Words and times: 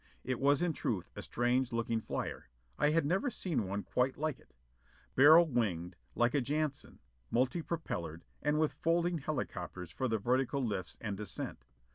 It 0.23 0.39
was 0.39 0.63
in 0.63 0.73
truth 0.73 1.11
a 1.15 1.21
strange 1.21 1.71
looking 1.71 2.01
flyer: 2.01 2.49
I 2.79 2.89
had 2.89 3.05
never 3.05 3.29
seen 3.29 3.67
one 3.67 3.83
quite 3.83 4.17
like 4.17 4.39
it. 4.39 4.55
Barrel 5.13 5.47
winged, 5.47 5.95
like 6.15 6.33
a 6.33 6.41
Jantzen: 6.41 6.97
multi 7.29 7.61
propellored: 7.61 8.25
and 8.41 8.59
with 8.59 8.73
folding 8.73 9.19
helicopters 9.19 9.91
for 9.91 10.07
the 10.07 10.17
vertical 10.17 10.65
lifts 10.65 10.97
and 11.01 11.15
descent. 11.17 11.65